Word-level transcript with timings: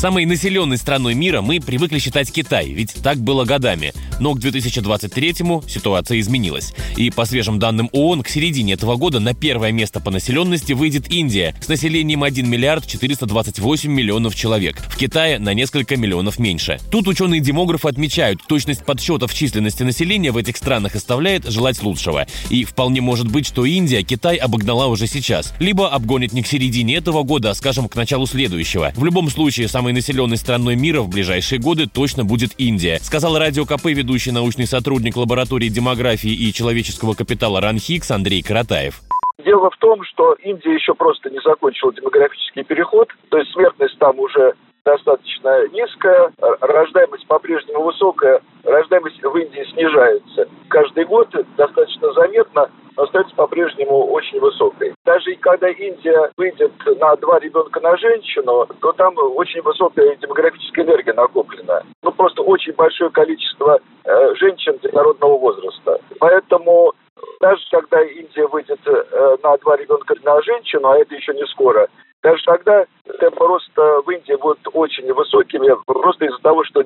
Самой 0.00 0.24
населенной 0.24 0.78
страной 0.78 1.12
мира 1.12 1.42
мы 1.42 1.60
привыкли 1.60 1.98
считать 1.98 2.32
Китай, 2.32 2.70
ведь 2.70 2.94
так 3.02 3.18
было 3.18 3.44
годами. 3.44 3.92
Но 4.18 4.32
к 4.32 4.38
2023-му 4.38 5.62
ситуация 5.68 6.20
изменилась. 6.20 6.72
И 6.96 7.10
по 7.10 7.26
свежим 7.26 7.58
данным 7.58 7.90
ООН, 7.92 8.22
к 8.22 8.28
середине 8.30 8.74
этого 8.74 8.96
года 8.96 9.20
на 9.20 9.34
первое 9.34 9.72
место 9.72 10.00
по 10.00 10.10
населенности 10.10 10.72
выйдет 10.72 11.12
Индия 11.12 11.54
с 11.60 11.68
населением 11.68 12.22
1 12.22 12.48
миллиард 12.48 12.86
428 12.86 13.90
миллионов 13.90 14.34
человек. 14.34 14.78
В 14.88 14.96
Китае 14.96 15.38
на 15.38 15.52
несколько 15.52 15.98
миллионов 15.98 16.38
меньше. 16.38 16.80
Тут 16.90 17.06
ученые-демографы 17.06 17.88
отмечают, 17.88 18.40
точность 18.46 18.86
подсчетов 18.86 19.34
численности 19.34 19.82
населения 19.82 20.32
в 20.32 20.38
этих 20.38 20.56
странах 20.56 20.94
оставляет 20.94 21.44
желать 21.44 21.82
лучшего. 21.82 22.26
И 22.48 22.64
вполне 22.64 23.02
может 23.02 23.30
быть, 23.30 23.46
что 23.46 23.66
Индия 23.66 24.02
Китай 24.02 24.36
обогнала 24.36 24.86
уже 24.86 25.06
сейчас. 25.06 25.52
Либо 25.58 25.90
обгонит 25.90 26.32
не 26.32 26.42
к 26.42 26.46
середине 26.46 26.96
этого 26.96 27.22
года, 27.22 27.50
а, 27.50 27.54
скажем, 27.54 27.86
к 27.86 27.96
началу 27.96 28.26
следующего. 28.26 28.94
В 28.96 29.04
любом 29.04 29.28
случае, 29.28 29.68
самый 29.68 29.89
самой 29.90 29.94
населенной 29.94 30.36
страной 30.36 30.76
мира 30.76 31.00
в 31.00 31.08
ближайшие 31.08 31.60
годы 31.60 31.86
точно 31.86 32.24
будет 32.24 32.50
Индия, 32.58 32.98
сказал 33.02 33.38
радио 33.38 33.64
КП 33.64 33.86
ведущий 33.86 34.30
научный 34.30 34.66
сотрудник 34.66 35.16
лаборатории 35.16 35.68
демографии 35.68 36.30
и 36.30 36.52
человеческого 36.52 37.14
капитала 37.14 37.60
РАНХИКС 37.60 38.10
Андрей 38.12 38.42
Каратаев. 38.42 39.00
Дело 39.44 39.70
в 39.70 39.76
том, 39.78 40.04
что 40.04 40.34
Индия 40.44 40.74
еще 40.74 40.94
просто 40.94 41.30
не 41.30 41.40
закончила 41.44 41.92
демографический 41.92 42.62
переход, 42.62 43.08
то 43.30 43.38
есть 43.38 43.50
смертность 43.52 43.98
там 43.98 44.18
уже 44.20 44.54
достаточно 44.84 45.68
низкая, 45.68 46.32
рождаемость 46.60 47.26
по-прежнему 47.26 47.84
высокая, 47.84 48.40
рождаемость 48.64 49.22
в 49.22 49.36
Индии 49.36 49.64
снижается. 49.72 50.48
Каждый 50.68 51.04
год 51.04 51.28
достаточно 51.56 52.12
заметно 52.12 52.70
остается 52.96 53.34
по-прежнему 53.34 54.06
очень 54.08 54.40
высокой. 54.40 54.94
Даже 55.04 55.34
когда 55.36 55.68
Индия 55.68 56.30
выйдет 56.36 56.72
на 56.98 57.16
два 57.16 57.38
ребенка 57.38 57.80
на 57.80 57.96
женщину, 57.96 58.66
то 58.80 58.92
там 58.92 59.14
очень 59.16 59.62
высокая 59.62 60.16
демографическая 60.16 60.84
энергия 60.84 61.12
накоплена. 61.12 61.82
Ну, 62.02 62.12
просто 62.12 62.42
очень 62.42 62.72
большое 62.72 63.10
количество 63.10 63.80
э, 64.04 64.34
женщин 64.34 64.78
детородного 64.82 65.38
возраста. 65.38 66.00
Поэтому 66.18 66.92
даже 67.40 67.62
когда 67.70 68.02
Индия 68.02 68.46
выйдет 68.46 68.80
э, 68.86 69.36
на 69.42 69.56
два 69.58 69.76
ребенка 69.76 70.14
на 70.22 70.42
женщину, 70.42 70.88
а 70.88 70.98
это 70.98 71.14
еще 71.14 71.32
не 71.34 71.46
скоро, 71.46 71.88
даже 72.22 72.42
тогда 72.44 72.84
темпы 73.18 73.46
роста 73.46 74.02
в 74.04 74.10
Индии 74.10 74.34
будут 74.34 74.60
очень 74.72 75.12
высокими, 75.12 75.74
просто 75.86 76.26
из-за 76.26 76.38
того, 76.38 76.64
что 76.64 76.80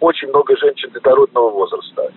очень 0.00 0.28
много 0.28 0.56
женщин 0.56 0.90
детородного 0.92 1.50
возраста. 1.50 2.12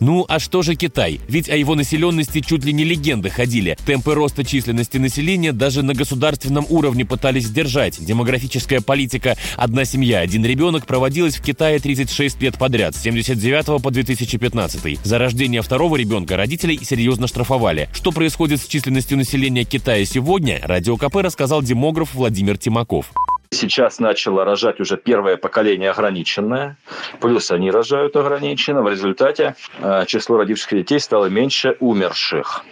Ну 0.00 0.24
а 0.28 0.38
что 0.38 0.62
же 0.62 0.76
Китай? 0.76 1.20
Ведь 1.28 1.48
о 1.48 1.56
его 1.56 1.74
населенности 1.74 2.40
чуть 2.40 2.64
ли 2.64 2.72
не 2.72 2.84
легенды 2.84 3.30
ходили. 3.30 3.76
Темпы 3.84 4.14
роста 4.14 4.44
численности 4.44 4.98
населения 4.98 5.52
даже 5.52 5.82
на 5.82 5.92
государственном 5.92 6.66
уровне 6.68 7.04
пытались 7.04 7.46
сдержать. 7.46 8.04
Демографическая 8.04 8.80
политика 8.80 9.36
«одна 9.56 9.84
семья, 9.84 10.20
один 10.20 10.44
ребенок» 10.44 10.86
проводилась 10.86 11.36
в 11.36 11.42
Китае 11.42 11.80
36 11.80 12.40
лет 12.42 12.58
подряд, 12.58 12.94
с 12.94 13.02
79 13.02 13.82
по 13.82 13.90
2015. 13.90 15.04
За 15.04 15.18
рождение 15.18 15.62
второго 15.62 15.96
ребенка 15.96 16.36
родителей 16.36 16.78
серьезно 16.82 17.26
штрафовали. 17.26 17.88
Что 17.92 18.12
происходит 18.12 18.60
с 18.60 18.66
численностью 18.66 19.18
населения 19.18 19.64
Китая 19.64 20.04
сегодня, 20.04 20.60
Радио 20.62 20.96
КП 20.96 21.16
рассказал 21.16 21.62
демограф 21.62 22.14
Владимир 22.14 22.56
Тимаков. 22.56 23.12
Сейчас 23.50 23.98
начало 23.98 24.44
рожать 24.44 24.78
уже 24.78 24.98
первое 24.98 25.36
поколение 25.38 25.90
ограниченное, 25.90 26.76
плюс 27.20 27.50
они 27.50 27.70
рожают 27.70 28.14
ограниченно. 28.14 28.82
В 28.82 28.88
результате 28.88 29.54
э, 29.78 30.04
число 30.06 30.36
родившихся 30.36 30.76
детей 30.76 31.00
стало 31.00 31.26
меньше 31.26 31.76
умерших. 31.80 32.64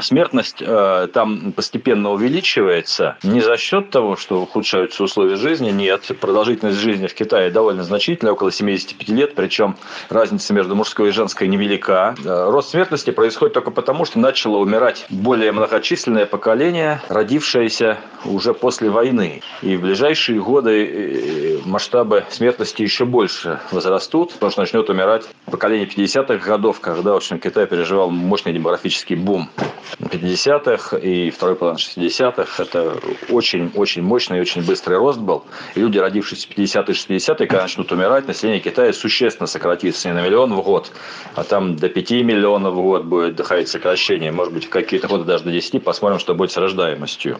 Смертность 0.00 0.56
э, 0.60 1.08
там 1.12 1.52
постепенно 1.52 2.10
увеличивается 2.10 3.16
не 3.22 3.40
за 3.40 3.56
счет 3.56 3.90
того, 3.90 4.16
что 4.16 4.40
ухудшаются 4.42 5.02
условия 5.04 5.36
жизни, 5.36 5.70
нет. 5.70 6.02
Продолжительность 6.20 6.78
жизни 6.78 7.06
в 7.06 7.14
Китае 7.14 7.50
довольно 7.50 7.82
значительная, 7.82 8.32
около 8.32 8.52
75 8.52 9.08
лет, 9.08 9.34
причем 9.34 9.76
разница 10.08 10.52
между 10.54 10.74
мужской 10.74 11.08
и 11.08 11.12
женской 11.12 11.48
невелика. 11.48 12.14
Э, 12.24 12.50
рост 12.50 12.70
смертности 12.70 13.10
происходит 13.10 13.54
только 13.54 13.70
потому, 13.70 14.04
что 14.04 14.18
начало 14.18 14.58
умирать 14.58 15.06
более 15.08 15.52
многочисленное 15.52 16.26
поколение, 16.26 17.00
родившееся 17.08 17.98
уже 18.24 18.54
после 18.54 18.90
войны. 18.90 19.42
И 19.62 19.76
в 19.76 19.82
ближайшие 19.82 20.40
годы 20.40 20.84
э, 20.84 21.45
масштабы 21.66 22.24
смертности 22.30 22.82
еще 22.82 23.04
больше 23.04 23.60
возрастут, 23.72 24.32
потому 24.34 24.52
что 24.52 24.60
начнет 24.60 24.88
умирать 24.88 25.26
поколение 25.46 25.86
50-х 25.86 26.46
годов, 26.46 26.80
когда, 26.80 27.12
в 27.12 27.16
общем, 27.16 27.38
Китай 27.38 27.66
переживал 27.66 28.10
мощный 28.10 28.52
демографический 28.52 29.16
бум. 29.16 29.50
50-х 29.98 30.96
и 30.96 31.30
второй 31.30 31.56
половины 31.56 31.78
60-х. 31.78 32.62
Это 32.62 32.96
очень-очень 33.30 34.02
мощный 34.02 34.38
и 34.38 34.40
очень 34.40 34.64
быстрый 34.64 34.98
рост 34.98 35.18
был. 35.18 35.44
И 35.74 35.80
люди, 35.80 35.98
родившиеся 35.98 36.48
в 36.48 36.56
50-е 36.56 36.94
60-е, 36.94 37.46
когда 37.46 37.62
начнут 37.62 37.90
умирать, 37.92 38.26
население 38.26 38.60
Китая 38.60 38.92
существенно 38.92 39.46
сократится 39.46 40.08
не 40.08 40.14
на 40.14 40.22
миллион 40.22 40.54
в 40.54 40.62
год, 40.62 40.92
а 41.34 41.44
там 41.44 41.76
до 41.76 41.88
5 41.88 42.10
миллионов 42.22 42.74
в 42.74 42.82
год 42.82 43.04
будет 43.04 43.36
доходить 43.36 43.68
сокращение. 43.68 44.32
Может 44.32 44.52
быть, 44.52 44.66
в 44.66 44.70
какие-то 44.70 45.08
годы 45.08 45.24
даже 45.24 45.44
до 45.44 45.50
10. 45.50 45.82
Посмотрим, 45.82 46.18
что 46.18 46.34
будет 46.34 46.52
с 46.52 46.56
рождаемостью. 46.56 47.38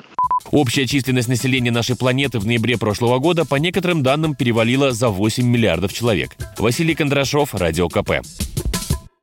Общая 0.50 0.86
численность 0.86 1.28
населения 1.28 1.70
нашей 1.70 1.96
планеты 1.96 2.38
в 2.38 2.46
ноябре 2.46 2.78
прошлого 2.78 3.18
года 3.18 3.44
по 3.44 3.56
некоторым 3.56 4.02
данным 4.02 4.34
перевалила 4.34 4.92
за 4.92 5.08
8 5.08 5.44
миллиардов 5.44 5.92
человек. 5.92 6.36
Василий 6.58 6.94
Кондрашов, 6.94 7.54
Радио 7.54 7.88
КП. 7.88 8.22